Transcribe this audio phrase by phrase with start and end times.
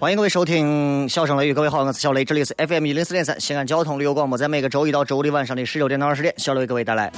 [0.00, 7.12] 欢迎各位收听《笑声雷雨》，各位好，我是小雷，这里是 FM 一零四点三西安交通旅游广播，在每个周一到周五的晚上的十九点到二十点，小雷为各位带来。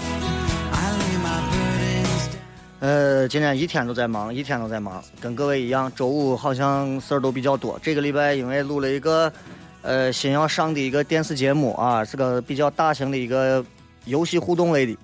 [2.80, 7.78] 呃，今天一天都在忙，一天都在忙，跟各位一样，周五好像事儿都比较多。
[7.82, 9.32] 这个礼拜因为录了一个
[9.80, 13.64] 呃新要上的一个电视节目啊，是个比较大型的一个
[14.04, 14.94] 游戏互动类的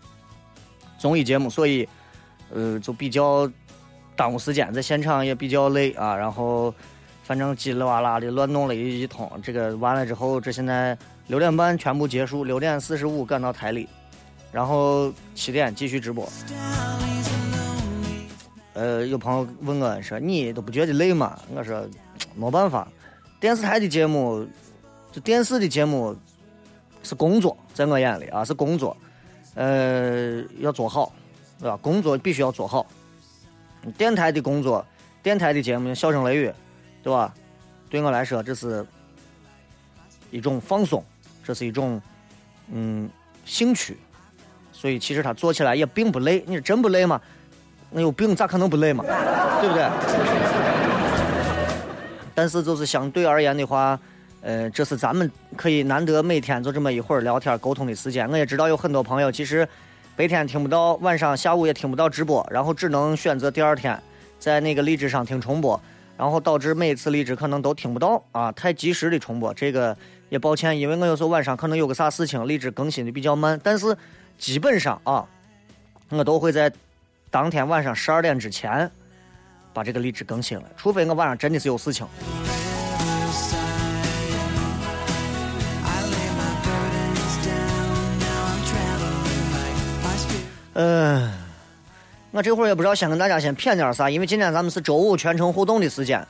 [0.98, 1.88] 综艺节目，所以
[2.54, 3.50] 呃就比较
[4.14, 6.74] 耽误时间，在现场也比较累啊，然后。
[7.24, 13.88] 反正叽里哇啦的乱弄了一一通，这个完了之后，这现在六点半全部结束，六点四十五赶到台里，
[14.50, 16.28] 然后七点继续直播。
[18.74, 21.86] 呃，有朋友问我说：“你都不觉得累吗？”我说
[22.34, 22.88] ：“没办法，
[23.38, 24.44] 电视台的节目，
[25.12, 26.14] 这电视的节目
[27.04, 28.94] 是工作，在我眼里啊是工作，
[29.54, 31.14] 呃，要做好，
[31.62, 31.78] 对吧？
[31.80, 32.84] 工作必须要做好。
[33.96, 34.84] 电台的工作，
[35.22, 36.52] 电台的节目，笑声雷雨。”
[37.02, 37.32] 对吧？
[37.88, 38.84] 对我来说，这是
[40.30, 41.04] 一种放松，
[41.44, 42.00] 这是一种
[42.70, 43.10] 嗯
[43.44, 43.96] 兴趣，
[44.72, 46.42] 所以其实他做起来也并不累。
[46.46, 47.20] 你说真不累吗？
[47.90, 49.04] 那有病咋可能不累嘛？
[49.60, 49.88] 对不对？
[52.34, 53.98] 但是就是相对而言的话，
[54.40, 58.28] 呃，这是咱们可以难得每天就这么一会儿聊天沟通的时间。
[58.30, 59.68] 我也知道有很多朋友其实
[60.14, 64.00] 白天听不到，晚上下午也听不到直播，然后只能选择第二天
[64.38, 65.80] 在那个荔枝上听重播。
[66.14, 69.96] 然后导致每一次荔枝可能都听不到啊，太及时的重播，这个
[70.28, 73.96] 也抱歉，因为我有时候晚上可能有个啥事情，荔枝更新的比较慢，但是
[74.38, 75.26] 基本上啊，
[76.10, 76.70] 我都会在
[77.30, 78.88] 当天晚上十二点之前
[79.72, 82.06] 把这个荔枝更新了，除非我晚上真的是有事情。
[90.74, 91.32] 嗯。
[92.30, 96.26] 我这会儿也不知道先跟大家先谝点啥，因为今天咱们是周五全程互动的时间，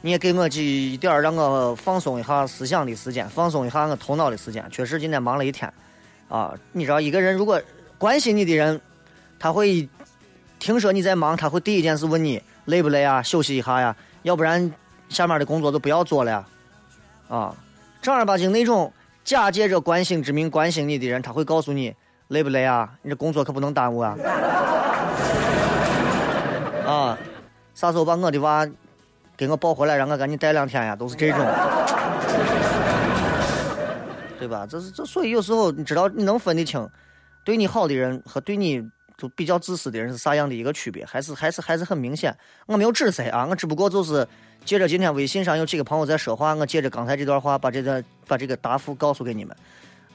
[0.00, 4.68] 你也给我几一点儿让我放松一下思想的时间，放松一下我头脑的时间。
[4.68, 5.72] 确实今天忙了一天，
[6.28, 7.62] 啊，你知道一个人如果
[7.96, 8.80] 关心你的人，
[9.38, 9.88] 他会
[10.58, 13.94] 听说你在忙，他会第一件事问你累不累啊，休息一下呀，
[14.24, 14.72] 要不然
[15.08, 16.44] 下面的工作就不要做了，
[17.28, 17.54] 啊，
[18.02, 21.94] 正儿八经那种假借着关心之名关心你的人，他会告诉你
[22.28, 24.16] 累不累啊，你这工作可不能耽误啊。
[26.86, 27.18] 啊，
[27.74, 28.66] 啥时候把我的娃
[29.36, 30.94] 给我抱回来，让我赶紧带两天呀？
[30.94, 31.38] 都是这种，
[34.38, 34.66] 对吧？
[34.68, 36.86] 这是这，所以有时候你知道你能分得清，
[37.44, 38.86] 对你好的人和对你
[39.16, 41.04] 就比较自私的人是啥样的一个区别？
[41.06, 42.36] 还是还是还是很明显。
[42.66, 44.26] 我没有指谁啊，我只不过就是
[44.64, 49.56] 借着今天微信上有几个朋友在说话，我借着刚才这段话把这段把这个答复告诉给你们。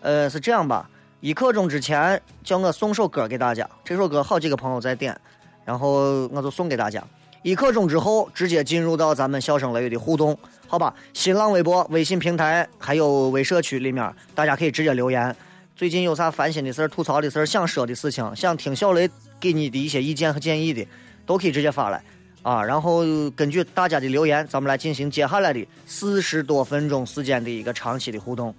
[0.02, 0.88] 呃，是这样吧？
[1.22, 5.20] 一刻钟之前叫我送首歌给大家，这首歌好几个朋友在点。
[5.66, 7.04] 然后我就送给大家，
[7.44, 10.96] 一刻钟之后直接进入到咱们笑声雷雨的互动，好吧？
[11.14, 15.36] 新浪微博、微信平台还有微社区里面，大家可以直接留言。
[15.76, 19.10] 最近有啥烦心的事儿、吐槽的事儿、想说的事情、想听小雷
[19.42, 20.88] 给你的一些意见和建议的，
[21.26, 22.02] 都可以直接发来
[22.44, 22.64] 啊。
[22.64, 23.02] 然后
[23.32, 28.56] 根据大家的留言，咱们来进行接下来的四十多分钟时间的一个长期的互动。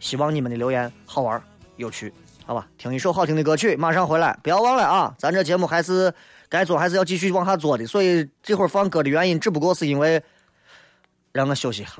[0.00, 1.40] 希望你们的留言好玩
[1.78, 2.12] 有趣，
[2.44, 2.68] 好吧？
[2.76, 5.14] 听一首好听的歌曲，马上回来，不要忘了啊！
[5.18, 6.12] 咱这节目还是。
[6.50, 10.18] 该做还是要继续往下做的，所以这会儿放歌的原因，只不过是因为
[11.30, 11.92] 让我休息一下。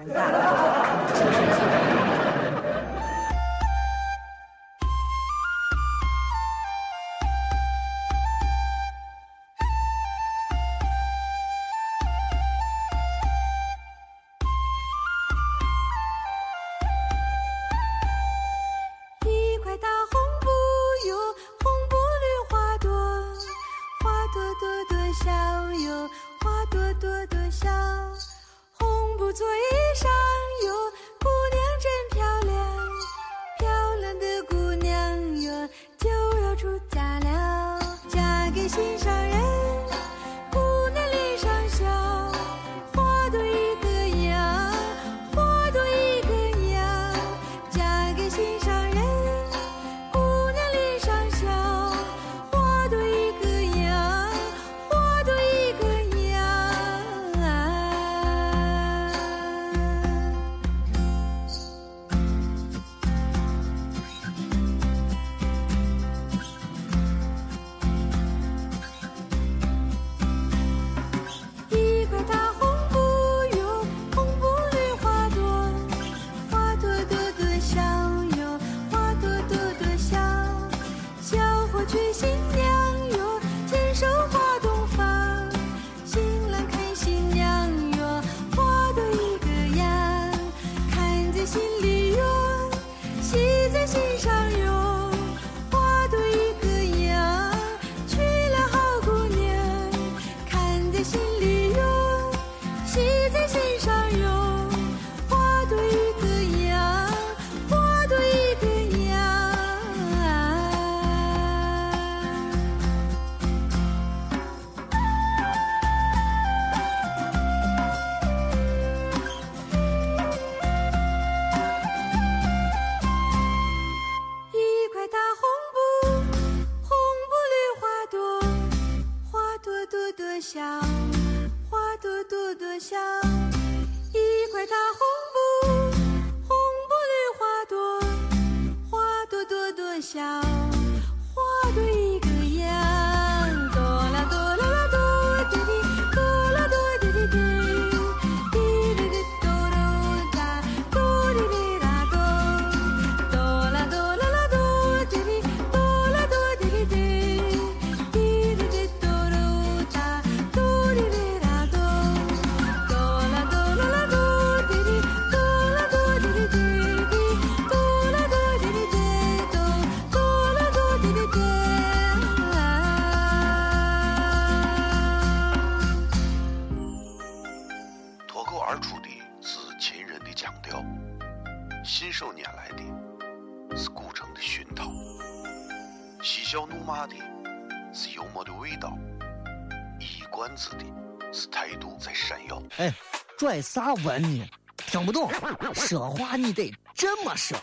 [193.39, 194.45] 拽啥文呢？
[194.89, 195.31] 听不懂，
[195.73, 197.57] 说话你得这么说。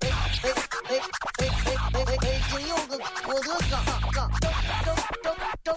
[0.00, 0.10] 哎哎
[0.42, 0.50] 哎
[0.88, 2.16] 哎哎哎哎！
[2.20, 4.48] 北京有个郭德纲，纲正
[4.84, 5.34] 正正
[5.64, 5.76] 正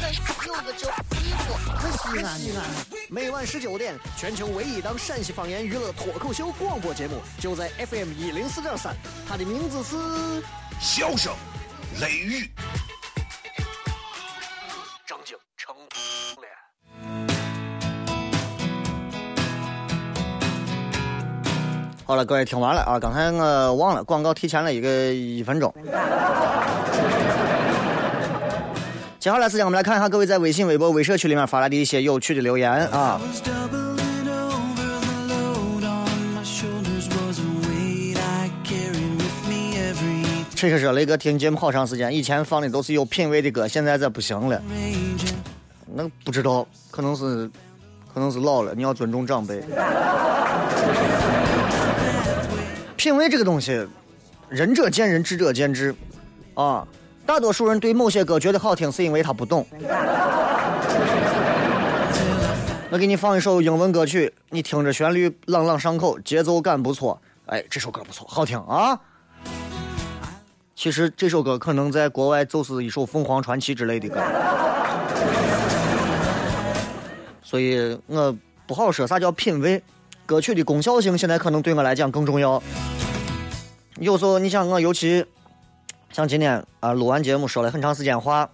[0.00, 0.04] 正
[0.46, 0.88] 有个叫
[1.18, 2.40] 一哥，可西安。
[3.08, 8.94] 每晚十九点，全球唯一档陕西方言娱乐脱口秀广播节目，就在 FM 一零四点三。
[9.28, 9.96] 它的名字是
[10.80, 11.34] 《笑声
[12.00, 12.44] 雷雨》。
[22.06, 23.00] 好了，各位听完了啊！
[23.00, 25.72] 刚才我忘了广告提前了一个一分钟。
[29.18, 33.18] 接下来时间我们来看一下各位在微信、微博、微社区里面发来的一些有趣的留言啊。
[40.54, 44.60] 确实说雷哥听节目好长时间，以前放的都是有品位的歌，现在这不行了。
[45.86, 47.50] 那不知道，可能是
[48.12, 49.62] 可能是老了，你要尊重长辈。
[52.96, 53.86] 品味这个东西，
[54.48, 55.94] 仁者见仁，智者见智，
[56.54, 56.86] 啊，
[57.26, 59.66] 大多数人对某些歌觉得好听，是因为他不懂。
[62.90, 68.98] 我给你放一首英文歌曲，你听着旋律朗朗上口，节奏感不错，哎，这首歌不错，好听啊。
[70.76, 74.22] 其实这首歌可能在国外就是一首凤凰传奇之类的歌，
[77.42, 78.36] 所以我
[78.66, 79.82] 不好说啥叫品味。
[80.26, 82.62] 歌曲的功效性现在可能对我来讲更重要。
[84.00, 85.24] 有时候你想我，尤其
[86.10, 88.48] 像今天啊录完节目说了很长时间话，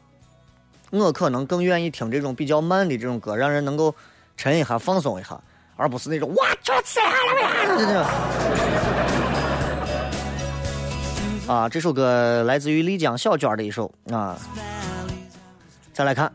[0.91, 3.95] 我可能更愿意听这种比较慢的这种歌，让人能够
[4.37, 5.41] 沉一下，放松一下，
[5.77, 7.07] 而不是那种哇就死了
[11.47, 11.53] 这。
[11.53, 14.39] 啊，这首歌来自于丽江小娟的一首啊。
[15.93, 16.33] 再来看。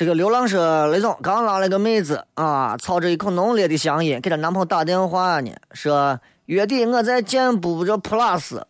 [0.00, 8.62] 这个流浪说：“雷总刚拉了个妹子啊，操着一口浓烈的乡音，给她男朋友打电话呢，说月底我在建部这 Plus，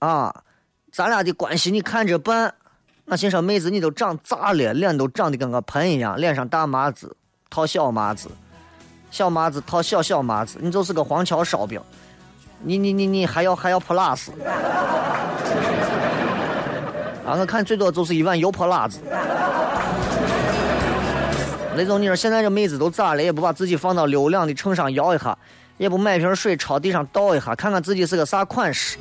[0.00, 0.42] 啊，
[0.92, 2.52] 咱俩的关系你看着办。
[3.06, 4.74] 我心说妹子你都长咋了？
[4.74, 7.16] 脸都长得跟个盆一样，脸上大麻子
[7.48, 8.28] 套小麻子，
[9.10, 11.80] 小麻子套小小麻子，你就是个黄桥烧饼，
[12.60, 14.28] 你你你你还要还要 Plus？
[17.24, 19.00] 啊， 我看最多就是一碗油泼辣子。”
[21.76, 23.22] 雷总，你说现在这妹子都咋了？
[23.22, 25.36] 也不把自己放到溜亮的秤上摇一下，
[25.76, 28.96] 也不买瓶水朝地上倒一下，看看自己是个啥款式。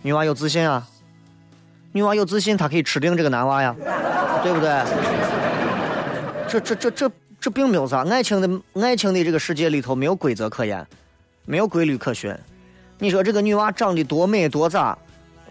[0.00, 0.86] 女娃有自信啊，
[1.92, 3.76] 女娃有自信，她可以吃定这个男娃呀，
[4.42, 4.82] 对不对？
[6.48, 10.86] 这这这这这并没有啥，爱情的爱情的这个世界里头没有规则可言，
[11.44, 12.34] 没有规律可循。
[12.98, 14.96] 你说这个女娃长得多美多咋，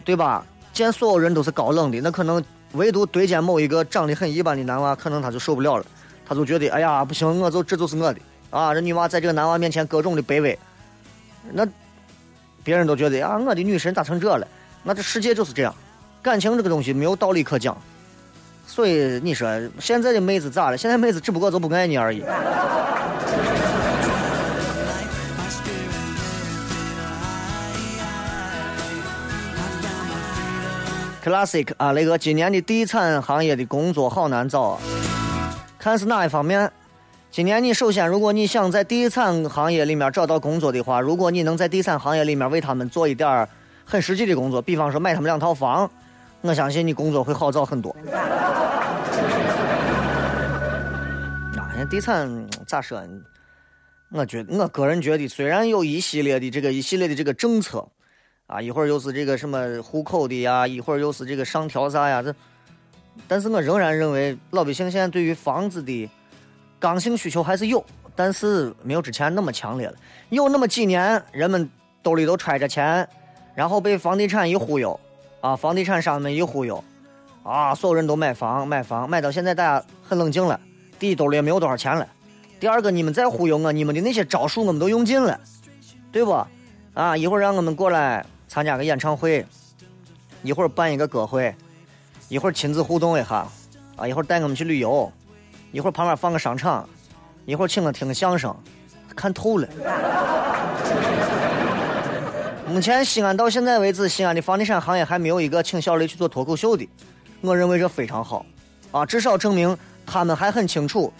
[0.04, 0.44] 对吧？
[0.74, 2.44] 见所有人都是高冷的，那可能。
[2.74, 5.86] 唯独对见某一个长得很一般的男娃，可能他就受不了了，
[6.26, 8.20] 他就觉得哎呀不行，我就这就是我的
[8.50, 8.74] 啊！
[8.74, 10.58] 这女娃在这个男娃面前各种的卑微，
[11.52, 11.66] 那
[12.64, 14.48] 别人都觉得啊，我的女神咋成这了？
[14.84, 15.74] 那这世界就是这样，
[16.22, 17.76] 感情这个东西没有道理可讲。
[18.66, 20.78] 所以你说现在的妹子咋了？
[20.78, 22.22] 现在妹子只不过就不爱你而已。
[31.28, 34.80] Classic 啊，雷哥今年的地产行业的工作好难找啊，
[35.78, 36.72] 看是哪一方面。
[37.30, 43.46] 今年你首先，如果你想在地产行业里面找到工作的话，如果你能在地产行业里面为他们做一点
[43.84, 45.92] 很实际的工作，比方说买他们两套房，
[46.40, 47.94] 我相信你工作会好找很多。
[51.58, 53.04] 啊，人地产咋说？
[54.14, 57.86] 我觉得，我个人觉得，虽然有一系列的这个一系列的这个政策。
[58.48, 62.24] 啊，一会儿又是这个什么户口的呀，一会儿又是这个上调啥呀？
[62.24, 62.34] 这，
[63.28, 66.10] 但是我仍然认为老百姓现在对于房子的
[66.80, 67.84] 刚性需求还是有，
[68.16, 69.96] 但是没有之前那么强烈了。
[70.30, 71.70] 有那么几年，人们
[72.02, 73.06] 兜里都揣着钱，
[73.54, 74.98] 然后被房地产一忽悠，
[75.42, 76.82] 啊，房地产商们一忽悠，
[77.44, 80.58] 啊，所有人都买房买房，买到现在大家很冷静了。
[80.98, 82.08] 第一，兜里也没有多少钱了；
[82.62, 85.38] 第二个，你们再忽悠我，你们的那些招数我们都用尽了，
[86.14, 86.32] 对不？
[86.94, 88.26] 啊，一会儿让我们过来。
[88.48, 89.46] 参加个演唱会，
[90.42, 91.54] 一会儿办一个歌会，
[92.30, 93.48] 一会儿亲自互动一下，
[93.96, 95.12] 啊，一会儿带我们去旅游，
[95.72, 96.88] 一会儿旁边放个商场，
[97.46, 98.56] 一会儿请我听个相声，
[99.16, 99.68] 看透了。
[102.68, 106.88] 目前西安到现在为止，西安的房地产行业还没有一个请小雷去做脱口秀的，
[107.42, 108.46] 我认为这非常好，
[108.92, 111.12] 啊，至少证明他们还很清楚，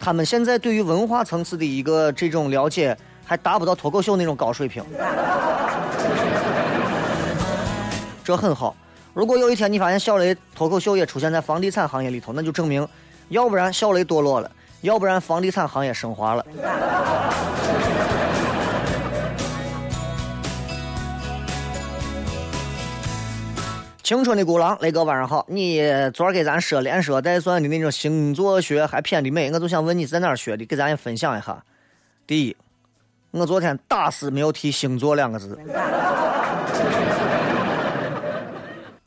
[0.00, 4.84] 他们现在对于文化层次的一个这种了解还达不到脱口秀那种高水平。
[8.26, 8.74] 这很好。
[9.14, 12.84] 如果有一天你发现小雷脱口秀也出现在房地产行业里头，那就证明，
[13.28, 16.44] 要不然小雷堕落了，要不然房地产行业升华了。
[24.02, 25.46] 青春的孤狼，雷哥晚上好。
[25.48, 25.80] 你
[26.12, 31.62] 昨儿给咱说连说带算的那种星座学还偏的美，我就想问你在哪儿学的，给咱也分享一下。
[32.26, 32.56] 第一，
[33.30, 35.56] 我昨天打死没有提星座两个字。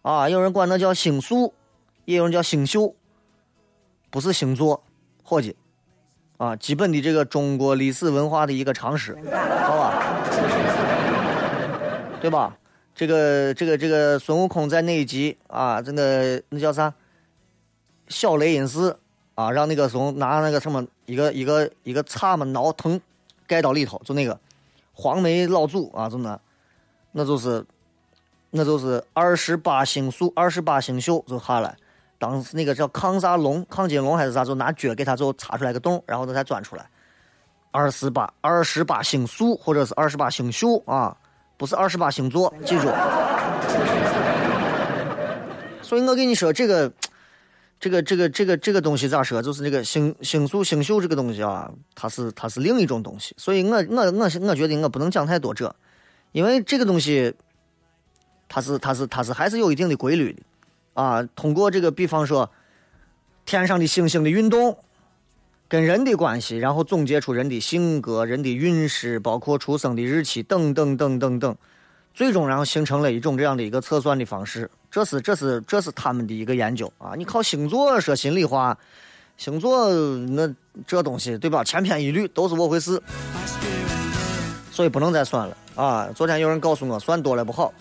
[0.02, 1.54] 啊，有人管那叫星宿，
[2.06, 2.96] 也有人叫星宿，
[4.10, 4.82] 不是星座，
[5.24, 5.58] 伙计，
[6.38, 9.94] 啊，基本的这个中国历史文化的一个常识，好吧？
[12.22, 12.58] 对吧？
[12.96, 15.82] 这个这个这个孙悟空在那一集啊？
[15.82, 16.94] 这个那叫啥？
[18.08, 18.98] 小雷音寺
[19.36, 23.00] 啊，让那个孙拿那个什么一个一个一个叉嘛挠疼，
[23.46, 24.40] 盖到里头，就那个
[24.94, 26.40] 黄眉老祖啊，就那，
[27.12, 27.66] 那就是。
[28.52, 31.76] 那就是二十八星宿，二十八星宿就下来。
[32.18, 36.86] 当时那个叫亢啥龙，亢金龙还是啥，就拿脚给他就插出来个洞，然后他才钻出来。
[37.72, 41.16] 二十八，二十八星宿或者是二十八星宿啊，
[41.58, 42.88] 不是二十八星座，记住。
[45.84, 46.92] 所以我跟你说，这个，
[47.80, 49.42] 这个，这个，这个，这个东西咋说？
[49.42, 53.36] 就是这个星星宿星宿这个东西啊，它是它是另一种东西。
[53.38, 55.74] 所以我我我我觉得我不能讲太多这，
[56.32, 57.34] 因为这个东西。
[58.50, 60.42] 它是它是它是还是有一定的规律的，
[61.02, 62.50] 啊，通过这个比方说，
[63.46, 64.76] 天上的星星的运动，
[65.68, 71.56] 跟人的关系，然后总结出人的性格、人的运势，包括出生的日期等等等等等，
[72.14, 77.14] 最终然后形成了一种这样的一个测算的方式，这是这是这是他们的一个研究啊！
[77.16, 78.76] 你靠星座说心里话，
[79.38, 79.94] 星座
[80.30, 80.52] 那
[80.88, 81.64] 这东西对吧？
[81.64, 83.00] 千篇一律都是我回事，
[84.72, 86.10] 所以不能再算了啊！
[86.16, 87.72] 昨天有人告诉我，算多了不好，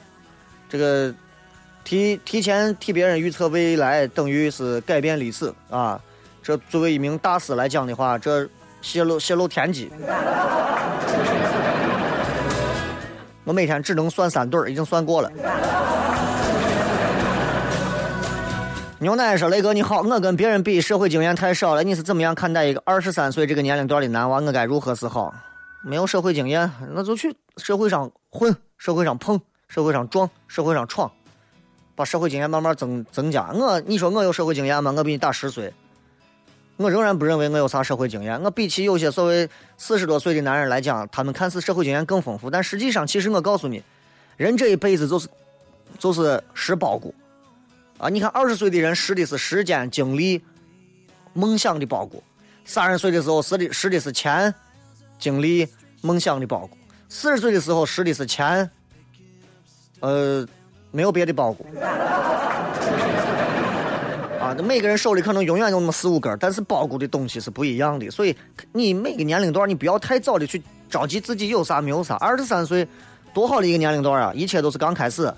[0.69, 1.15] 这个
[1.83, 6.01] 提提前替别人预测未来，等于是改变历史啊！
[6.43, 8.49] 这作为一名大师来讲的话，这
[8.81, 9.91] 泄露泄露天机。
[13.45, 15.33] 我每天只能算三对儿，已经算过了。
[19.01, 24.41] 牛奶说：“雷哥你好，我跟别人比社会经验太少了，你是怎么样看待一个二十三岁这个年龄段的男娃？
[24.41, 25.33] 我该如何是好？
[25.83, 31.11] 没有社会经验，那就去社会上混，社会上碰，社会上撞，社会上闯，
[31.95, 33.51] 把社会经验慢慢增增加。
[33.53, 34.93] 我，你说我有社会经验吗？
[34.97, 35.73] 我比你大十岁，
[36.79, 38.43] 我仍然不认为我有啥社会经验。
[38.43, 43.83] 我比起有些所谓四十多岁的男人来讲，他们看似社会经验更丰富，但实际上，其实我告诉你，
[44.39, 45.29] 人这一辈子就是
[45.99, 47.15] 就是拾包谷。”
[47.99, 48.09] 啊！
[48.09, 50.41] 你看，二十岁的人拾的是时间、精力、
[51.33, 52.23] 梦想的包谷；
[52.65, 54.55] 三十岁的时候拾的拾的是钱、
[55.19, 55.69] 精力、
[56.01, 56.77] 梦想的包谷；
[57.09, 58.71] 四十岁的时候拾的是钱，
[60.01, 60.47] 呃，
[60.91, 61.67] 没有别的包谷。
[64.41, 68.09] 啊，那每个人手里可能永远有那么四五根，但是包谷的东西是不一样的。
[68.11, 68.35] 所以，
[68.73, 72.15] 你每个年龄段，你不要太早的去着急自己有啥没有啥。
[72.17, 72.87] 二十三岁，
[73.35, 74.33] 多好的一个年龄段啊！
[74.35, 75.33] 一切都是刚开始。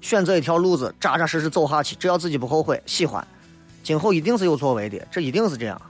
[0.00, 3.26] 选择一条路子，扎扎实实走下去，只要自己不后悔、喜欢，
[3.82, 5.82] 今后一定是有作为的，这一定是这样。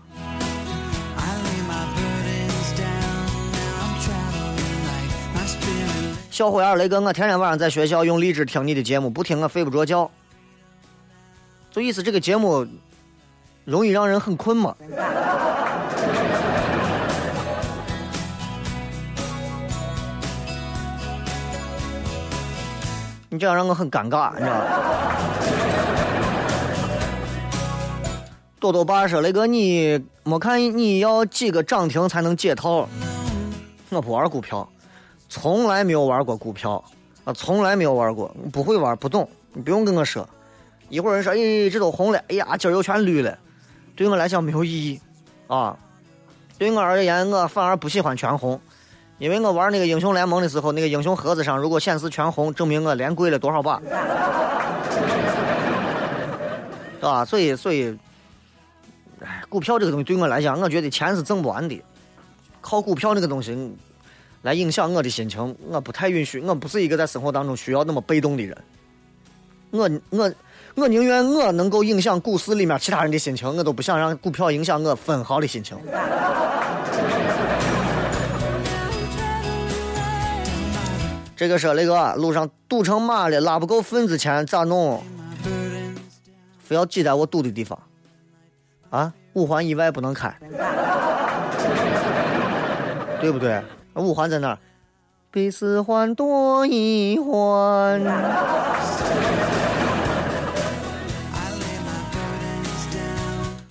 [6.41, 10.11] 小灰儿，雷哥，我天天晚上在学校用荔枝听你的节目，不听我睡不着觉。
[11.71, 12.67] 就意思这个节目
[13.67, 14.75] 容易让人很困嘛。
[23.29, 24.63] 你这样让我很尴尬，你知道吗？
[28.59, 32.89] 多多爸说：“雷哥，你没看你要几个涨停才能解套？
[33.91, 34.67] 我不玩股票，
[35.31, 36.85] 从来没有玩过股票
[37.25, 39.27] 啊，从来没有玩过，不会玩，不懂。
[39.53, 40.29] 你不用跟我说。
[40.89, 43.39] 一会儿人说，哎，这都红了，哎呀，今儿又全绿了，
[43.95, 45.01] 对我来讲没有意义
[45.47, 45.79] 啊。
[46.59, 48.61] 对我而言，我反而不喜欢全红。”
[49.19, 53.81] 因为我玩那个英雄联盟的时候，那个英雄盒子上如果显示全红，证明我连跪了多少把，
[56.99, 57.25] 对 吧？
[57.25, 57.97] 所以，所以，
[59.23, 61.81] 哎，股票这个东西对我来讲，我觉得钱是挣不完的。
[62.63, 63.55] 靠股票那个东西
[64.43, 66.41] 来影响我的心情，我不太允许。
[66.41, 68.57] 我不是一个在生活当中需要那么被动的人。
[69.71, 70.33] 我，我，
[70.75, 75.77] 我宁愿我能够影响股市里面其他人的心情，我都不想让股票影响我分毫的心情。
[81.37, 85.03] 这个说雷哥，路上堵成马了，拉不够份子钱咋弄？
[86.59, 87.79] 非要挤在我堵的地方，
[88.91, 90.35] 啊，五环以外不能开，
[93.21, 93.61] 对不对？
[94.01, 94.59] 五环在哪儿？
[95.31, 98.01] 比四环多一环。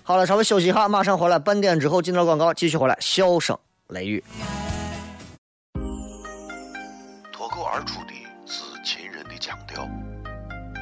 [0.04, 1.38] 好了，稍微休息一下，马上回来。
[1.38, 2.98] 半点之后进段广告，继续回来。
[3.00, 3.58] 笑声
[3.90, 4.24] 雷雨。
[7.32, 8.14] 脱口而出的
[8.46, 9.88] 是秦人的腔调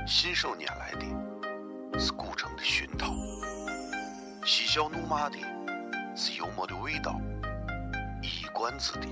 [0.08, 3.14] 信手拈来的是古城的熏陶，
[4.46, 5.38] 嬉笑怒骂的
[6.16, 7.20] 是幽默的味道，
[8.22, 9.08] 一冠子的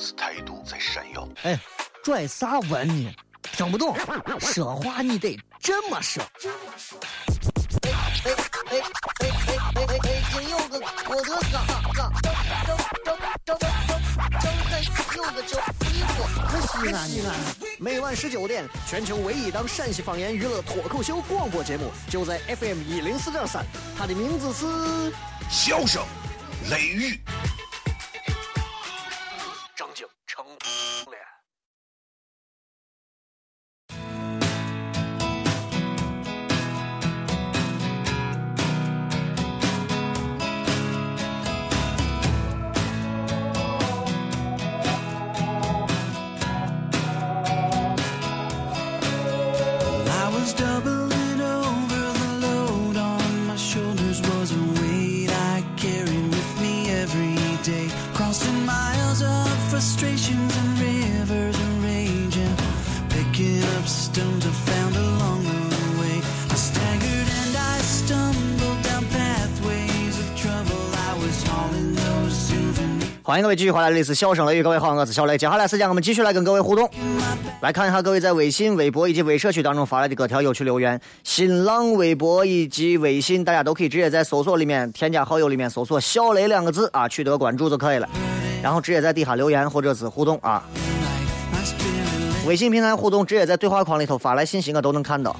[0.00, 1.28] 是态度在闪耀。
[1.42, 1.60] 哎，
[2.02, 3.14] 拽啥文呢？
[3.52, 3.94] 听不懂，
[4.40, 6.22] 说话你得这么说。
[7.82, 7.92] 哎哎
[8.24, 8.32] 哎
[8.70, 8.80] 哎
[9.20, 9.98] 哎哎哎！
[9.98, 14.80] 北京有个郭德纲，张张张张张张张开
[15.16, 16.18] 有个叫李波，
[16.62, 17.36] 西安西安。
[17.78, 23.66] 每晚十九点，全球唯一档陕西方言娱乐脱口秀广播节目，就在 FM 一零四点三。
[23.98, 24.64] 它的名字是
[25.50, 26.02] 《笑声
[26.70, 27.20] 雷雨》。
[73.22, 76.90] 欢迎各位继续回来这里是笑声雷雨各位好我是小雷接下来时间我们继续来跟各位互动。
[77.60, 80.98] 来看一下各位在微信、微博以及微社区当中发来的各条有趣留言。
[81.24, 88.08] 新浪微博以及微信，大家都可以直接在搜索里面添加好友里面搜索“小雷”两个字啊，取得关注就可以了。
[88.62, 90.64] 然后直接在底下留言或者是互动啊。
[92.46, 95.36] 微信平台互动，直接在对话框里头发来信息，我都能看到。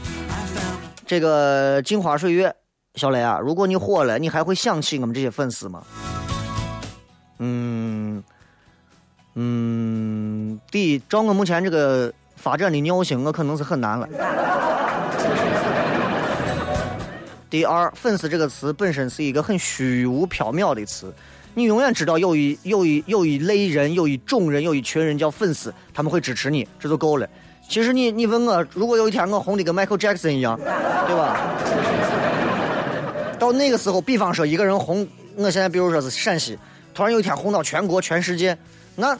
[1.06, 2.54] 这个镜花水月，
[2.96, 5.82] 小雷啊，如果你火了，你还会想起我们这些粉丝吗？
[7.38, 8.22] 嗯，
[9.34, 14.08] 嗯，第一，照我目前这个发展的尿性，我可能是很难了。
[17.48, 21.12] 第二，粉丝这个词本身是一个很虚无缥缈的词，
[21.54, 27.28] 你永远知道有一有一有一类人，有一种人，有一群人叫粉丝，他们会支持你，这就够了。
[27.68, 31.40] 其实你你问我，如果有一天我红的跟 Michael Jackson 一样，对吧？
[33.38, 36.58] 到那个时候，比方说一个人红，我现在比如说是陕西。
[36.92, 38.58] 突然有一天红到全国全世界，
[39.00, 39.18] 那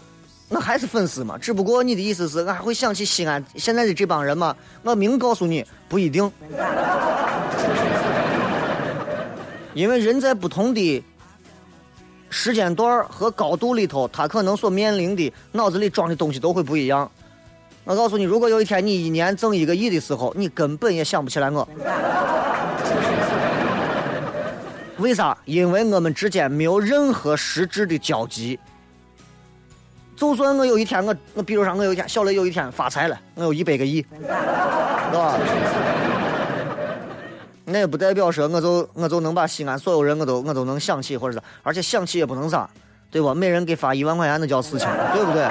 [0.48, 1.38] 那还是粉丝嘛？
[1.38, 4.54] 只不过你的意思是，俺还会想起西安现在的这帮人吗？
[4.82, 6.30] 我明告诉你，不一定。
[9.72, 11.02] 因为人在不同的
[12.28, 17.10] 时间段和高度里头，他可能所面临的脑子里装的东西都会不一样。
[17.84, 21.66] 我告诉你，如果有一天你一年挣一个亿的时候，你根本也想不起来我。
[24.98, 25.36] 为啥？
[25.46, 28.58] 因为我们之间没有任何实质的交集。
[30.20, 34.28] 就算我有一天，我我比如说我有一天，小雷有一天发财了，我有一百个亿，对
[35.18, 35.38] 吧？
[37.64, 42.68] 那也不代表说我就我就能把西安所有人我都我都能想起，或者是，而且想起也不能啥，
[43.10, 43.34] 对吧？
[43.34, 45.48] 每人给发一万块钱那叫事情，对不对？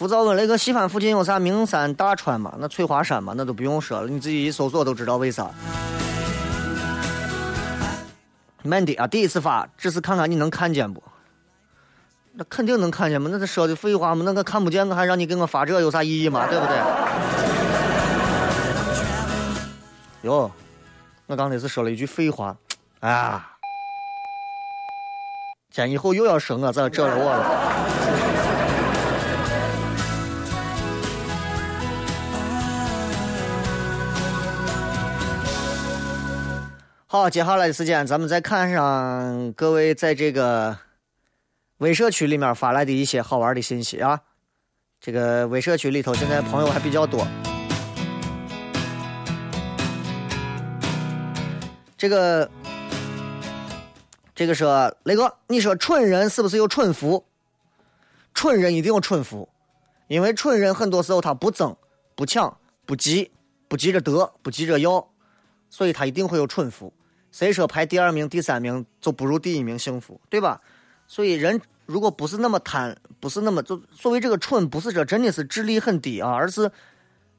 [0.00, 2.54] 浮躁问：“那个西番附近有啥名山大川吗？
[2.58, 5.50] 那翠华山嘛，那都不用说了，你自己一搜索都知道为啥。”
[8.64, 11.02] 慢的啊，第一次发，只是看看你能看见不？
[12.32, 14.22] 那肯定能看见嘛，那是说的废话嘛？
[14.24, 16.46] 那个看不见，我还让你给我发这有啥意义嘛？
[16.46, 16.76] 对不对？
[20.22, 20.50] 哟，
[21.26, 22.56] 我刚才是说了一句废话，
[23.00, 23.50] 啊！
[25.70, 27.99] 见以后又要说我这这了我了。
[37.12, 40.78] 好，接下来的时间，咱们再看上各位在这个
[41.78, 44.20] 微社区里面发来的一些好玩的信息啊。
[45.00, 47.26] 这个微社区里头现在朋友还比较多。
[51.98, 52.48] 这个，
[54.32, 57.24] 这个说雷哥，你说蠢人是不是有蠢福？
[58.34, 59.48] 蠢人一定有蠢福，
[60.06, 61.74] 因为蠢人很多时候他不争、
[62.14, 63.32] 不抢、不急、
[63.66, 65.08] 不急着得、不急着要，
[65.68, 66.92] 所以他一定会有蠢福。
[67.30, 70.60] 谁说排第二名、第三名就不如第一名幸福，对吧？
[71.06, 76.70] 所以人如果不是那么贪，不是那么就所谓这个蠢，不是说真的是智力很低啊，而是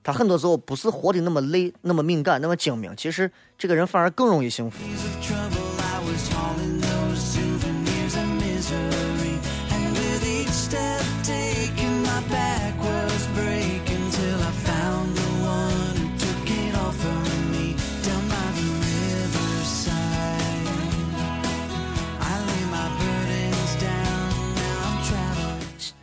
[0.04, 2.94] 他很多时候不是活的那么累、那么敏感、那么精明。
[2.96, 4.78] 其实这个人反而更容易幸福。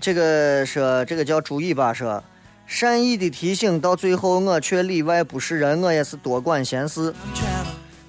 [0.00, 2.22] 这个说，这个叫注意吧，说
[2.66, 7.12] 善意的提醒，到最后我却里外不是人，我也是多管闲事。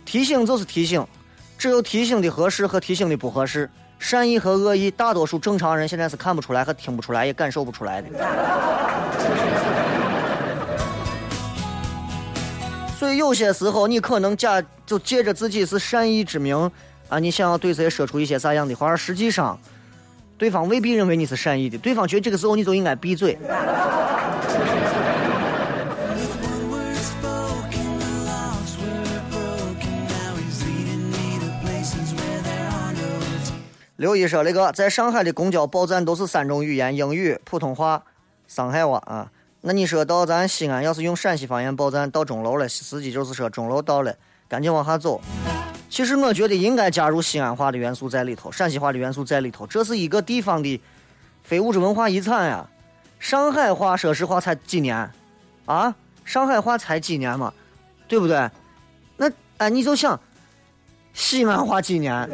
[0.06, 1.06] 提醒就是提醒，
[1.58, 3.70] 只有提醒的合适和提醒的不合适。
[3.98, 8.08] 善意和恶意，大多数正常人现在是看不出来和听不出来，也感受不出来的。
[12.98, 16.70] 所以有些时候，你可能假就借着自己是善意之名
[17.10, 19.60] 啊，你想要对谁说出一些啥样的话，而实际上。
[20.40, 23.38] 对方未必认为你是善意的，对方觉得这个时候你就应该闭嘴。
[33.98, 38.02] 刘一说：“那个在上海的公交报站都是三种语言：英语、普通话、
[38.48, 39.30] 上海话啊。
[39.60, 44.16] 那你说到咱西安，要是用陕西方言报站，到钟楼了，司机就是说钟楼到了，
[44.48, 45.20] 赶紧往下走。”
[45.90, 50.80] 其实我觉得应该加入西安话的元素在里头，陕西话的元素在里头，这是一个地方的
[51.44, 52.66] 非物质文化遗产呀。
[53.18, 55.12] 上海话说实话才几年，
[55.66, 57.52] 啊，上海话才几年嘛，
[58.08, 58.50] 对不对？
[59.18, 60.18] 那哎，你就想
[61.12, 62.30] 西安话几年？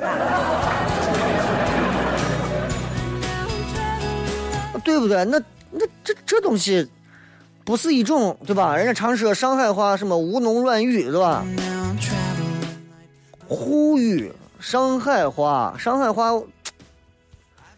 [4.83, 5.25] 对不对？
[5.25, 5.41] 那
[5.71, 6.87] 那这这东西
[7.63, 8.77] 不是一种对吧？
[8.77, 11.43] 人家常说上海话什么吴侬软语对吧？
[13.47, 16.31] 沪语、上海话、上海话、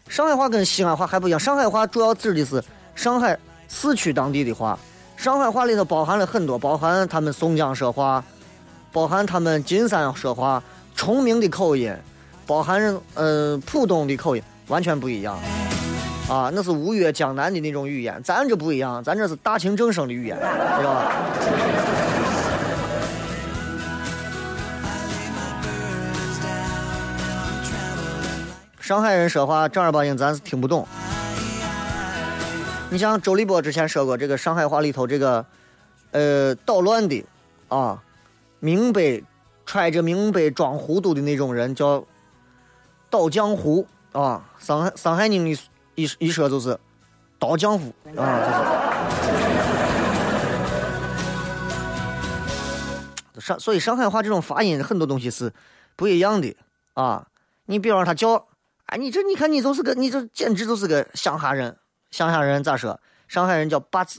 [0.08, 1.38] 上海话跟西安话还不一样。
[1.38, 2.62] 上海话主要指的是
[2.94, 4.78] 上海市区当地的话。
[5.16, 8.22] 上海话里头包含了很多，包含他们松江说话，
[8.92, 10.62] 包含他们金山说话，
[10.94, 11.92] 崇明的口音，
[12.46, 15.36] 包含呃浦东的口音，完全不一样。
[16.28, 21.12] 啊，那是吴越江南的那种语言，咱这不一样，咱这是大清正声的语言，知道吧？
[28.88, 30.88] 上海人说话正儿八经，咱是听不懂。
[32.88, 35.44] 你像周立波之前说过，这个上海话里头这个，
[36.12, 37.22] 呃，捣乱的，
[37.68, 38.02] 啊，
[38.60, 39.22] 明白，
[39.66, 42.02] 揣着明白装糊涂的那种人叫
[43.10, 44.42] 捣江湖啊。
[44.58, 45.46] 上海上海人
[45.94, 46.80] 一一说就是
[47.38, 48.40] 捣江湖啊。
[53.38, 55.52] 上所以上海话这种发音很多东西是
[55.94, 56.56] 不一样的
[56.94, 57.26] 啊。
[57.66, 58.46] 你比方他叫，
[58.88, 61.74] 哎，你这你看你就是个，你这简直就是个乡下人。
[62.10, 62.98] 乡下人咋说？
[63.26, 64.18] 上海人叫八字。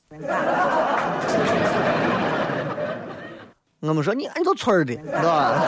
[3.80, 5.64] 我们说你按照村儿的，是吧？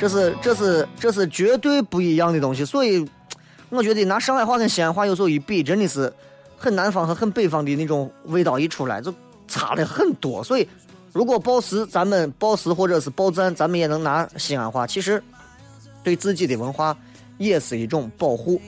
[0.00, 2.64] 这是这是这是绝对不一样的东西。
[2.64, 3.08] 所以，
[3.68, 6.12] 我觉得拿上海话跟西安话有时候一比，真的是
[6.58, 9.14] 很南方和很北方的那种味道一出来，就
[9.46, 10.42] 差了很多。
[10.42, 10.68] 所以，
[11.12, 15.22] 如果报时，咱们报时或者是报赞，咱们也能拿西安话，其实
[16.06, 16.96] 对自己的文化
[17.36, 18.60] 也是一种保护。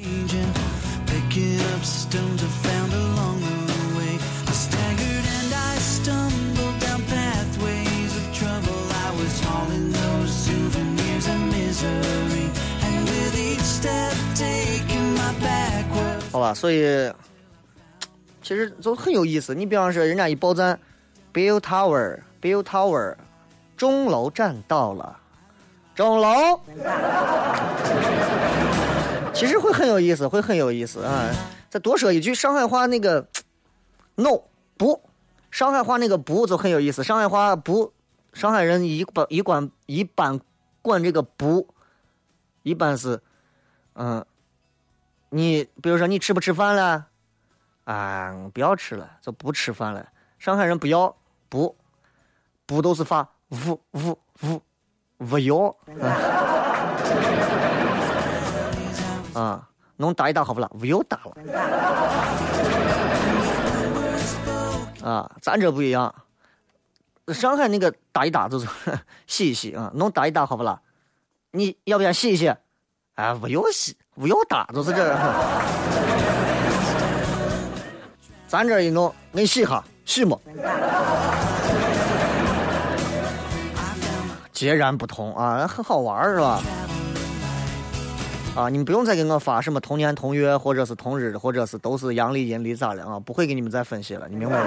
[16.32, 17.12] 好吧，所以
[18.42, 19.54] 其实就很有意思。
[19.54, 20.76] 你比方说，人家一报站
[21.32, 23.14] ，Build Tower，Build Tower，
[23.76, 25.16] 钟楼站到了，
[25.98, 26.60] 钟楼。
[29.34, 31.28] 其实会很有意思，会很有意思啊！
[31.68, 33.26] 再多说一句，上海话那个
[34.14, 34.42] “no”
[34.76, 35.02] 不，
[35.50, 37.02] 上海话那个“不”就很有意思。
[37.02, 37.92] 上海话不，
[38.32, 40.38] 上海人一般一管一般
[40.82, 41.66] 管这个“不”，
[42.62, 43.20] 一般是
[43.94, 44.24] 嗯，
[45.30, 47.06] 你比如说你吃不吃饭了？
[47.82, 50.06] 啊，不要吃了，就不吃饭了。
[50.38, 51.16] 上海人不要
[51.48, 51.76] 不，
[52.66, 54.62] 不都是发不不不
[55.18, 55.76] 不要。
[59.34, 60.68] 啊，侬打一打好不啦？
[60.78, 61.32] 不要打了。
[65.02, 66.14] 啊，咱这不一样。
[67.28, 68.66] 上海那个打一打就是
[69.26, 70.80] 洗一洗啊，侬打一打好不啦？
[71.50, 72.52] 你要不要洗一洗？
[73.14, 75.16] 哎，不要洗，不要打，就是这。
[78.46, 80.40] 咱这一弄，你洗哈，洗么？
[84.58, 86.60] 截然不同啊，很好玩是吧？
[88.56, 93.20] 啊，你们不用再给我发什么同年同月，或者是同日，或者是都是阳历阴历咋了啊？
[93.20, 94.64] 不会给你们再分析了，你明白吗？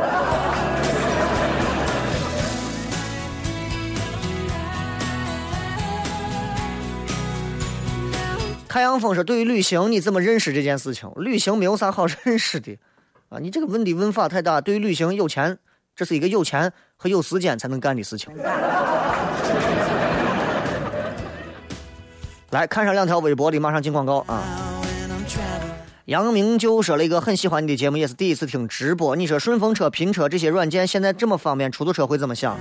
[8.70, 11.12] 太阳风说：“对于旅行，你怎么认识这件事情？
[11.18, 12.80] 旅行没有啥好认识的
[13.28, 13.40] 啊！
[13.40, 14.62] 你这个问题问法太大。
[14.62, 15.58] 对于旅行，有钱，
[15.94, 18.34] 这是一个有钱和有时间才能干的事情。”
[22.52, 24.44] 来看上两条微博的，马上进广告啊！
[26.04, 29.16] 杨明就说了一个很喜欢你的节目，也是第一次听直播。
[29.16, 32.58] 你说顺风车、拼车这些软件现在这么方便，出租车会怎么想？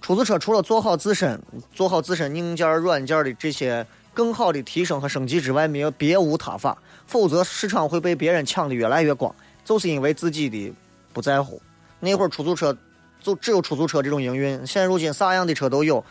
[0.00, 1.38] 出租车除了做好自身、
[1.74, 6.78] 做好自身硬件、软件的这些更好的提升和升级之外，没有别无他法。
[7.06, 10.72] 否则市场会被别人抢的越来越光，就是因为自己的
[11.12, 11.60] 不在乎。
[12.00, 12.74] 那会儿出租车
[13.20, 16.02] 就只有出租车这种营运，现如今啥样的车都有。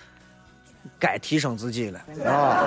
[1.00, 2.64] 该提升自己了啊！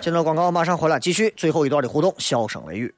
[0.00, 2.94] 见到广告，马上回来继续最后一段的互动，笑声雷雨。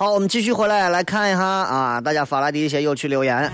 [0.00, 3.52] 好，我们继续回来来看一下啊，大家发来的一些有趣留言。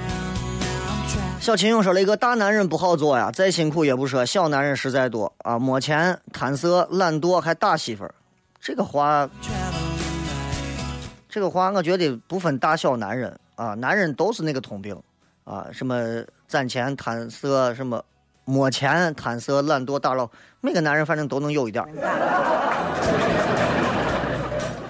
[1.40, 8.14] 小秦勇说了一个大男人不好做呀，再辛苦也不说小男人实在多啊，没钱、贪色、懒惰还打媳妇儿，
[8.61, 9.28] 这个话，
[11.28, 14.96] 这个话我觉得不分大小男人啊，男人都是那个通病
[15.42, 16.00] 啊，什么
[16.46, 18.00] 攒钱、贪色，什么
[18.44, 20.30] 没钱、贪色、懒惰、打扰，
[20.61, 21.85] 每个男人反正都能有一点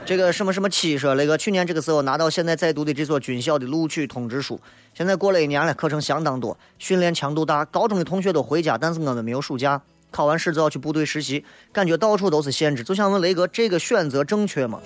[0.07, 4.61] 这个什么什么七说那个去年这个时候拿到现在在读的这所军校的录取通知书，
[4.95, 14.81] 现在过了一年了，课程相当多，训练强度大，高中的同学都回家，但是我们没有暑假，考完试就要去部队实习，感觉到处都是限制，就想问雷哥，这个选择正确吗？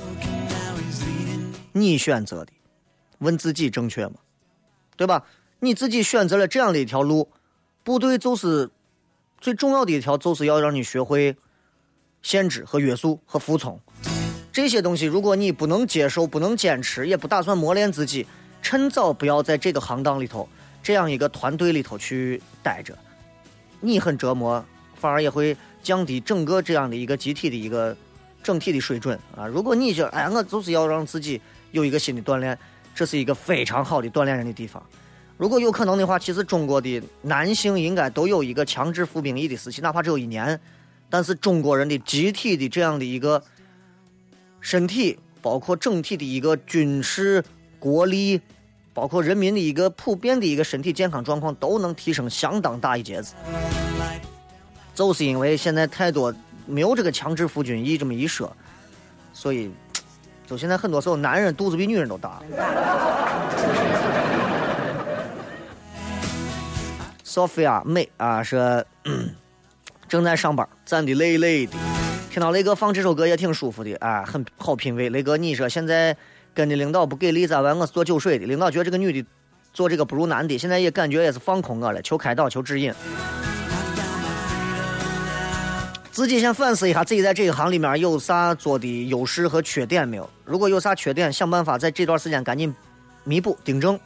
[1.72, 2.52] 你选择的，
[3.18, 4.14] 问自己正确吗？
[4.96, 5.22] 对吧？
[5.58, 7.28] 你自己选择了这样的一条路，
[7.84, 8.70] 部队就是
[9.38, 11.36] 最重要的一条，就是要让你学会
[12.22, 13.78] 限制和约束和服从。
[14.52, 18.26] 这些东西，如果你不能接受、不能坚持，也不打算磨练自己，
[18.60, 20.48] 趁早不要在这个行当里头，
[20.82, 22.98] 这样一个团队里头去待着，
[23.80, 24.64] 你很折磨，
[24.96, 27.96] 反而也会降低整个这样的一个集体的一个
[28.42, 29.46] 整体的水准啊！
[29.46, 32.58] 如果你就哎，我就是要让自己有一个新的锻炼，
[32.92, 34.82] 这是一个非常好的锻炼人的地方。
[35.36, 40.60] 如果有可能的话，其实中国的男性应该都有一个强制服兵役的时期，哪怕只有一年，
[41.08, 43.40] 但是中国人的集体的这样的一个。
[44.60, 47.42] 身体包括整体的一个军事
[47.78, 48.40] 国力，
[48.92, 53.34] 包括人民的一个普遍的一个身体健康状况，都能提升相当大一截子。
[54.94, 56.34] 就是因为现在太多
[56.66, 58.54] 没有这个强制服军役这么一说，
[59.32, 59.70] 所以
[60.46, 62.42] 就现在很多时候男人肚子比女人都大。
[67.24, 68.84] Sophia 美啊，说
[70.08, 71.72] 正在上班，站的累累的。
[72.30, 75.08] 听到雷哥放这首歌也挺舒服的，啊，很好品味。
[75.08, 76.16] 雷哥，你说现在
[76.54, 77.76] 跟的领导不给力咋办？
[77.76, 79.28] 我是做酒水的，领导觉得这个女的
[79.72, 82.94] 做这个不如男的，现在也感觉也是放空我了，求开导，求指引。
[86.12, 90.30] 自己先反思一下，自己在这一行里面有啥做的优势和缺点没有？
[90.44, 92.72] 如果有啥缺点，想办法在这段时间赶紧
[93.24, 93.98] 弥补、订正。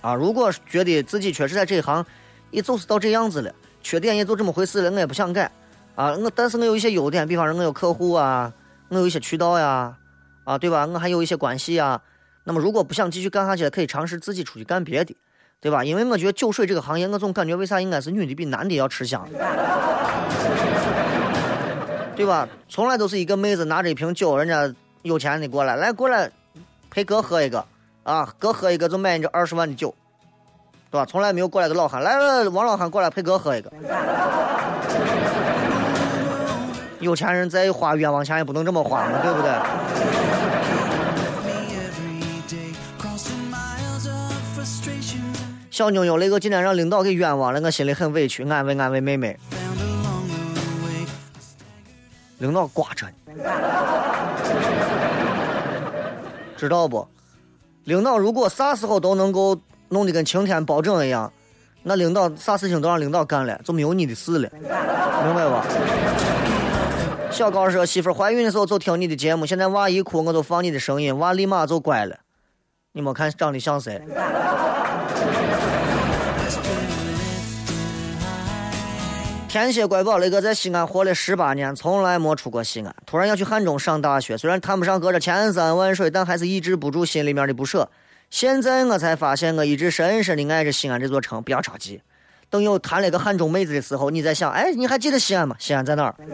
[0.00, 2.02] 啊，如果觉得自己确实在这一行
[2.50, 5.52] 也就是到这样子了，缺点也就这么回事了，我也不想改。
[5.96, 8.52] 啊，我但是我有一些优点，比方说我有客户啊，
[8.90, 9.96] 我有一些渠道呀，
[10.44, 10.86] 啊，对吧？
[10.86, 12.00] 我还有一些关系啊。
[12.44, 15.16] 那么如果不想继续干下去，可以尝试自己出去干别的，
[15.58, 15.82] 对吧？
[15.82, 19.26] 因为我觉得酒水这个行业，我总感觉为啥应该是女的比男的要吃香，
[22.14, 22.46] 对吧？
[22.68, 26.30] 从来都是一个妹子拿着一瓶酒，人家有钱的过来，来过来
[26.90, 27.64] 陪哥喝一个，
[28.02, 29.94] 啊，哥喝一个就买你这二十万的酒，
[30.90, 31.06] 对吧？
[31.06, 33.72] 从来没有过来个老汉，来了王老汉过来陪哥喝一个。
[37.00, 39.50] 有钱人再花冤枉钱也不能这么花嘛，对不对？
[45.70, 49.38] 小妞妞，那个今天让领导给冤枉了，我心里很委屈，安慰安慰妹妹。
[52.38, 53.12] 领导挂着呢，
[56.56, 57.06] 知道不？
[57.84, 61.30] 领导如果啥时候都能够弄得跟晴天包拯一样，
[61.82, 65.64] 那领导啥事情都让领导干了，就没有你的事了，明白吧？
[67.36, 72.16] 小高说：“媳妇怀孕的时候就听你的节目，现在娃一哭我就放你的声音，娃立马就乖了。
[72.92, 74.00] 你没看长得像谁？”
[79.46, 87.90] 天蝎乖宝那个在西安活了十八年，从来没出过西安，突然要去汉中上大学，虽然谈不上隔着千山万水，但还是抑制不住心里面的不舍。
[88.30, 91.42] 现在我才发现，我一直深深的爱着西安这座城。
[91.42, 92.00] 不要着急。
[92.48, 95.56] 等有谈了个汉中妹子的时候，你在想，哎，你还记得西安吗？
[95.58, 96.14] 西安在哪儿？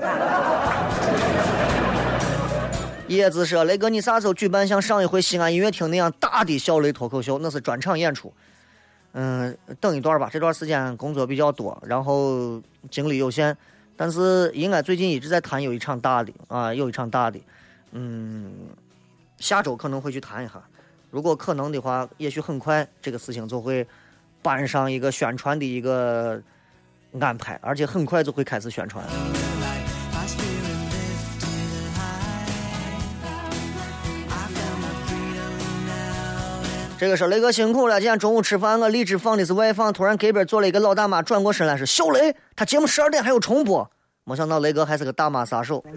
[3.09, 7.39] 叶子说：“雷哥，你啥时候举办像上一回西安音乐厅那样大的小雷脱口秀？
[7.39, 8.33] 那是专场演出。
[9.13, 13.55] 嗯，等一段吧，这段时间工作比较多，然后精力有限，
[13.97, 17.39] 但是应该最近一直在谈有一场大的啊，有一场大的。
[17.91, 18.51] 嗯，
[19.39, 20.55] 下周可能会去谈一下，
[21.11, 23.87] 如果可能的话，也许很快这个事情就会。”
[24.43, 26.43] 搬上一个宣传的一个
[27.21, 29.05] 安排，而且很快就会开始宣传。
[36.99, 43.91] 这个说雷哥辛苦了，今天中午吃饭，我荔枝放的是外放，突然隔壁坐了一个老大妈，转过身来是小雷，他节目十二点还有重播，
[44.23, 45.85] 没想到雷哥还是个大妈杀手。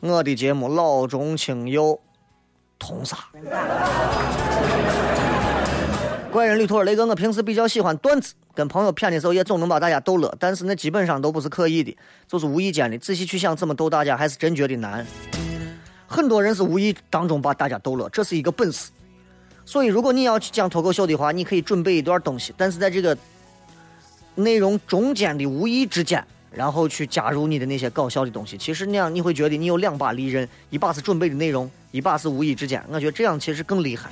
[0.00, 2.00] 我的节目老中青幼。
[2.86, 3.16] 通杀！
[6.30, 11.96] 怪人旅途雷哥，我平时比较喜欢段子，跟朋友谝的时候也总能把大家逗乐，但是那基本上都不是刻意的，
[12.28, 12.98] 就是无意间的。
[12.98, 15.06] 仔细去想，怎么逗大家还是真觉得难。
[16.06, 18.90] 很多人是无意当中把大家逗乐，这是一个本事。
[19.64, 23.16] 所以，如果你要去讲脱口秀的话，你可以准备一段东西，但是在这个
[24.34, 28.58] 内容中间的无意之间，然后去加入你的那些搞笑的东西。
[28.58, 32.84] 其实那样你会觉得你有两把利刃，一把是准备的内容，一把是无意之间。
[32.90, 34.10] 我觉得这样其实更厉害。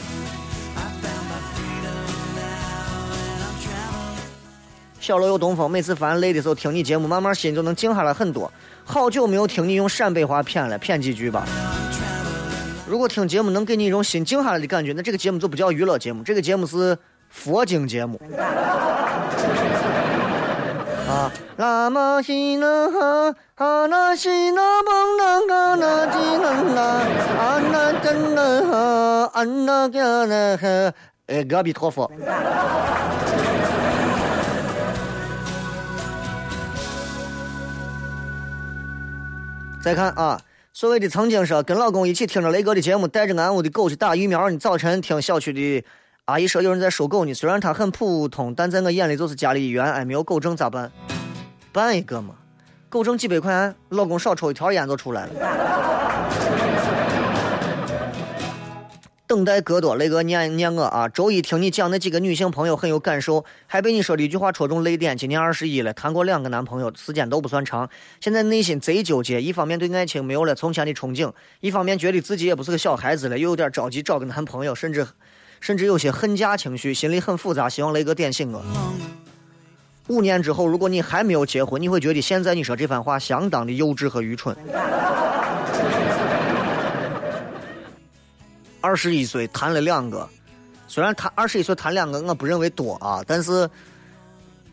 [5.01, 8.49] 小楼有东风，每次烦累的时候听你节目，慢慢心就能静下来很多。
[8.85, 11.45] 好久没有听你用陕北话谝了，谝几句吧。
[12.87, 16.97] 如果听节目能给你一种心静下来的感觉，那这个节目就不叫娱乐节目，这个节目是
[17.31, 18.21] 佛经节目。
[21.63, 26.81] 啊，拉玛西那哈，哈那西那蒙那嘎那吉那那，
[27.39, 30.93] 安那真那哈，安那嘎那哈，
[31.29, 32.11] 哎，阿弥陀佛。
[39.81, 40.41] 再看啊。
[40.75, 44.49] 所谓的曾经说跟老公一起听着雷哥的节目，带着俺屋的狗去打疫苗。
[44.51, 45.85] 你早晨听小区的
[46.25, 49.85] 阿姨说有人在收狗呢，虽然它很普通，但在我眼里就是家里一员。
[49.85, 50.91] 哎，没有狗证咋办？
[51.73, 52.35] 办一个嘛，
[52.89, 55.33] 狗挣几百块，老公少抽一条烟就出来了。
[59.27, 61.09] 等待戈多，雷哥念念我啊！
[61.09, 65.17] 周一听你讲那几个女性朋友很有感受，还被你说的一句话戳中泪点。
[65.17, 67.89] 今年二十一了，谈过两个男朋友，时间都不算长，
[68.21, 69.41] 现在内心贼纠结。
[69.41, 75.07] 一方面对爱情没有了从前的憧憬，一方面觉得自己也不是个小孩子了，又有点着急找个男朋友，甚至
[75.61, 77.71] 甚至有些恨嫁情绪，心里很复杂。
[77.71, 78.63] 希望雷哥点醒我。
[80.13, 84.55] 五年之后，如果你还没有结婚，你会觉得现在你说这番话相当的幼稚和愚蠢。
[88.83, 90.29] 二十一岁谈了两个，
[90.87, 93.69] 虽然谈二十一岁谈两个，我不认为多啊，但是，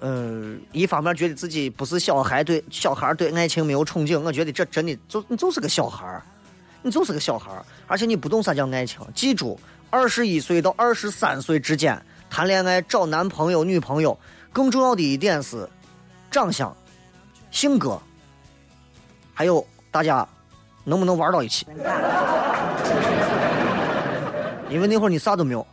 [0.01, 6.21] 嗯，一方面觉得自己不是小孩，对小孩对爱情没有憧憬，我觉得这真的就你就是个小孩
[6.81, 7.51] 你就是个小孩
[7.87, 8.99] 而且你不懂啥叫爱情。
[9.15, 9.57] 记住，
[9.89, 14.17] 二十一岁到二十三岁之间谈恋爱找男朋友女朋友，
[14.51, 15.67] 更重要的一点是
[16.31, 16.75] 长相、
[17.51, 18.01] 性格，
[19.33, 20.27] 还有大家
[20.83, 21.65] 能不能玩到一起。
[24.69, 25.65] 因为那会儿你啥都没有，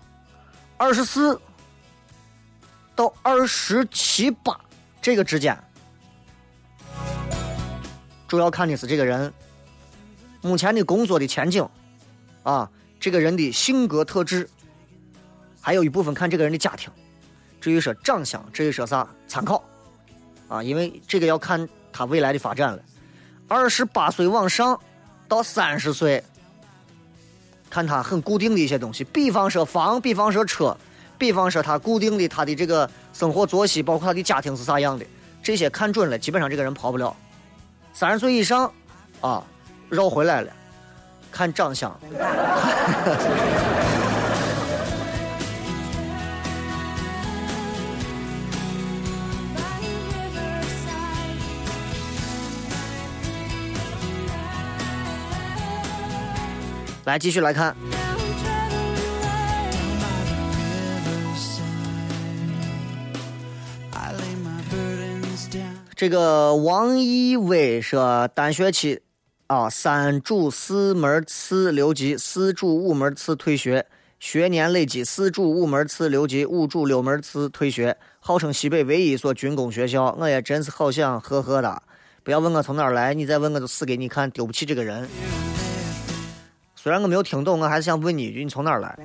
[0.78, 1.38] 二十四
[2.94, 4.58] 到二十七八
[5.02, 5.54] 这个之间，
[8.26, 9.30] 主要看的是这个人
[10.40, 11.68] 目前的工作的前景，
[12.42, 14.48] 啊，这个人的性格特质，
[15.60, 16.90] 还有一部分看这个人的家庭。
[17.66, 19.60] 至于说长相，至于说啥参考，
[20.46, 22.78] 啊，因为这个要看他未来的发展了。
[23.48, 24.78] 二十八岁往上
[25.26, 26.22] 到三十岁。
[27.68, 30.76] 看他很固定的一些东西，比方说房，比方说车，
[31.18, 35.04] 比方说他固定的他的这个生活作息，包括他的家庭是啥样的，
[35.42, 37.16] 这些看准了，基本上这个人跑不了。
[37.92, 38.72] 三十岁以上，
[39.20, 39.42] 啊，
[39.88, 40.52] 绕回来了，
[41.32, 41.92] 看长相。
[57.06, 57.74] 来，继续来看。
[65.94, 69.00] 这个王一威说，单学期
[69.46, 73.86] 啊，三主四门次留级，四主五门次退学，
[74.18, 80.14] 学年累计四主五门次留级，五主六门次退学，号称西北唯一一所军工学校。
[80.18, 81.80] 我也真是好想呵呵哒！
[82.24, 85.08] 不要问我从哪儿来，你再问我就死给你看，丢不起这个人。
[86.86, 88.96] 虽然我没有听懂，我还是想问你一句：你从哪儿来？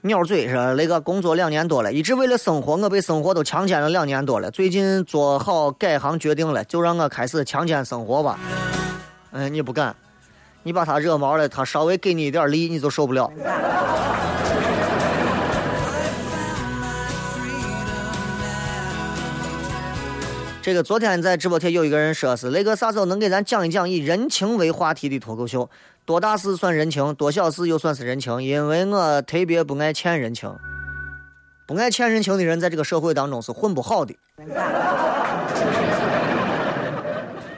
[0.00, 4.50] 鸟嘴是那个工作两年多了，一直为了生活，我被生活都强奸了两年多了。
[4.50, 8.38] 最近做好改行决定了，就让我开始强奸生活吧。
[9.32, 9.94] 嗯，你不敢，
[10.62, 13.30] 你把他惹毛了，他稍微给你一点力，你就受不了。
[20.64, 25.68] 这个昨天在直播间有一个人说是雷哥啥时候能给咱讲一讲以人情为话题的脱口秀？
[26.06, 28.42] 多大事算人情，多小事又算是人情？
[28.42, 30.50] 因为我特别不爱欠人情，
[31.66, 34.16] 不爱欠人情的人在这个社会当中是混不好的。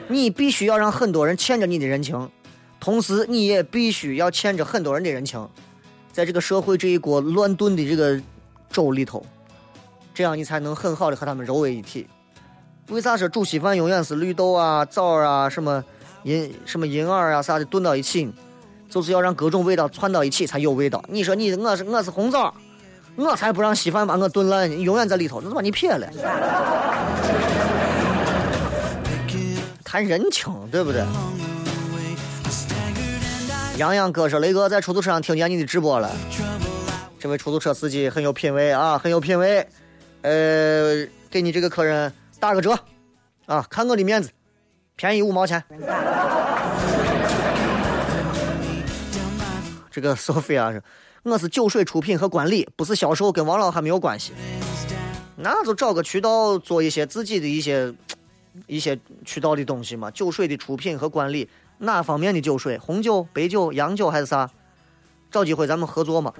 [0.09, 2.29] 你必须要让很多人欠着你的人情，
[2.77, 5.47] 同时你也必须要欠着很多人的人情，
[6.11, 8.21] 在这个社会这一锅乱炖的这个
[8.69, 9.25] 粥里头，
[10.13, 12.05] 这样你才能很好的和他们揉为一体。
[12.89, 15.83] 为啥说煮稀饭永远是绿豆啊、枣啊、什么
[16.23, 18.31] 银什么银耳啊啥的炖到一起？
[18.89, 21.03] 就是要让各种味道串到一起才有味道。
[21.09, 22.53] 你说你我是我是红枣，
[23.17, 26.07] 我才不让稀饭把我炖烂，你永远在里头，那就把你撇了。
[29.83, 31.03] 谈人情，对不对？
[33.77, 36.09] 杨洋哥说：“雷哥在出租车上听见你的直播了。
[37.19, 39.67] 这位出租车司机很有品位啊，很有品位。
[40.21, 42.77] 呃，给你这个客人打个折，
[43.45, 44.29] 啊，看我的面子，
[44.95, 45.63] 便宜五毛钱。”
[49.89, 50.81] 这个 Sophia 说
[51.23, 54.33] ：“我是酒水出品和管理，不是销售，跟王老还没有关系。
[55.35, 57.93] 那就找个渠道做一些自己的一些
[58.67, 60.11] 一些渠道的东西嘛。
[60.11, 62.77] 酒水的出品和管理，哪方面的酒水？
[62.77, 64.49] 红酒、白酒、洋酒还是啥？
[65.31, 66.31] 找机会咱们合作嘛。”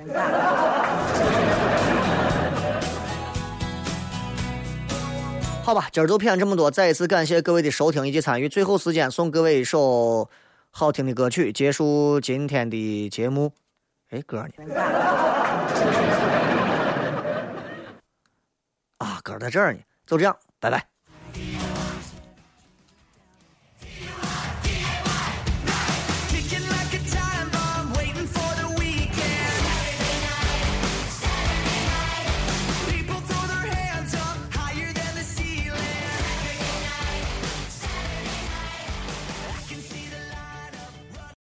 [5.68, 6.72] 好吧，今儿就骗这么多。
[6.72, 8.48] 再一次感谢各位的收听以及参与。
[8.48, 10.30] 最后时间送各位一首
[10.72, 13.52] 好听的歌曲，结束今天的节目。
[14.12, 14.74] 哎，歌呢？
[19.00, 19.80] 啊，歌在这儿呢。
[20.06, 20.88] 就这样，拜拜。